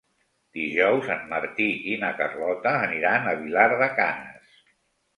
Dijous 0.59 1.09
en 1.17 1.21
Martí 1.33 1.69
i 1.93 1.99
na 2.05 2.11
Carlota 2.23 2.75
aniran 2.89 3.31
a 3.35 3.39
Vilar 3.45 3.71
de 3.85 3.95
Canes. 4.03 4.63